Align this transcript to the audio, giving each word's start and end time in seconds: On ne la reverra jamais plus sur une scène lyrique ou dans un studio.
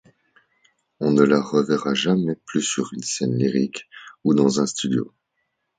On 0.99 1.11
ne 1.11 1.21
la 1.21 1.39
reverra 1.39 1.93
jamais 1.93 2.33
plus 2.47 2.63
sur 2.63 2.91
une 2.93 3.03
scène 3.03 3.37
lyrique 3.37 3.87
ou 4.23 4.33
dans 4.33 4.59
un 4.59 4.65
studio. 4.65 5.13